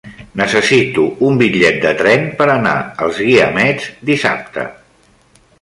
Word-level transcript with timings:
Necessito 0.39 1.03
un 1.27 1.37
bitllet 1.41 1.77
de 1.83 1.91
tren 2.01 2.25
per 2.41 2.49
anar 2.55 2.73
als 3.09 3.23
Guiamets 3.27 3.89
dissabte. 4.13 4.69